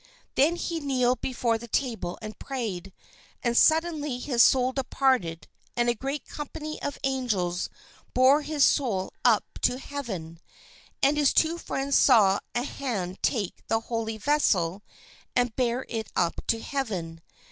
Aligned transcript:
He 0.01 0.33
then 0.77 0.87
kneeled 0.87 1.21
before 1.21 1.59
the 1.59 1.67
table 1.67 2.17
and 2.23 2.39
prayed, 2.39 2.91
and 3.43 3.55
suddenly 3.55 4.17
his 4.17 4.41
soul 4.41 4.71
departed 4.71 5.47
and 5.75 5.89
a 5.89 5.93
great 5.93 6.25
company 6.27 6.81
of 6.81 6.97
angels 7.03 7.69
bore 8.15 8.41
his 8.41 8.63
soul 8.65 9.13
up 9.23 9.43
to 9.61 9.77
heaven. 9.77 10.39
And 11.03 11.17
his 11.17 11.33
two 11.33 11.59
friends 11.59 11.97
saw 11.99 12.39
a 12.55 12.63
hand 12.63 13.21
take 13.21 13.61
the 13.67 13.79
holy 13.81 14.17
vessel 14.17 14.81
and 15.35 15.55
bear 15.55 15.85
it 15.87 16.07
up 16.15 16.33
to 16.47 16.59
heaven. 16.59 17.21